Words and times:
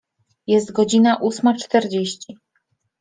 Jest 0.47 0.71
godzina 0.71 1.15
ósma 1.17 1.53
czterdzieści. 1.57 2.37